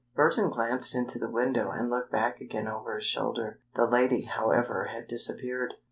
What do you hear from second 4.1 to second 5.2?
however, had